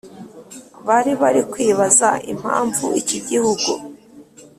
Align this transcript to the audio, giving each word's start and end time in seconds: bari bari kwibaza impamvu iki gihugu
bari 0.87 1.11
bari 1.21 1.41
kwibaza 1.51 2.09
impamvu 2.31 2.85
iki 3.01 3.17
gihugu 3.29 3.71